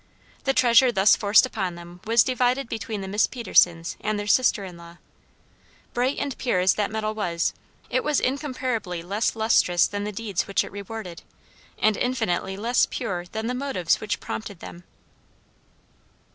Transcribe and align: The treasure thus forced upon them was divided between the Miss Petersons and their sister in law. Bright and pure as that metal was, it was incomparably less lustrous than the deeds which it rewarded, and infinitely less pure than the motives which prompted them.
The 0.45 0.53
treasure 0.55 0.91
thus 0.91 1.15
forced 1.15 1.45
upon 1.45 1.75
them 1.75 2.01
was 2.05 2.23
divided 2.23 2.67
between 2.67 3.01
the 3.01 3.07
Miss 3.07 3.27
Petersons 3.27 3.97
and 4.01 4.17
their 4.17 4.25
sister 4.25 4.63
in 4.65 4.75
law. 4.75 4.97
Bright 5.93 6.17
and 6.17 6.35
pure 6.39 6.59
as 6.59 6.73
that 6.73 6.89
metal 6.89 7.13
was, 7.13 7.53
it 7.87 8.03
was 8.03 8.19
incomparably 8.19 9.03
less 9.03 9.35
lustrous 9.35 9.85
than 9.85 10.03
the 10.03 10.11
deeds 10.11 10.47
which 10.47 10.63
it 10.63 10.71
rewarded, 10.71 11.21
and 11.77 11.95
infinitely 11.97 12.57
less 12.57 12.87
pure 12.87 13.25
than 13.31 13.45
the 13.45 13.53
motives 13.53 14.01
which 14.01 14.19
prompted 14.19 14.59
them. 14.59 14.85